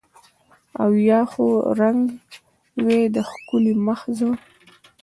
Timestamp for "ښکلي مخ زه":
3.29-4.29